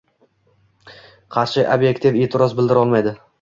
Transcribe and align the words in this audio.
qarshi 1.35 1.67
ob’ektiv 1.75 2.19
e’tiroz 2.23 2.57
bildira 2.63 2.83
olmaydi. 2.87 3.15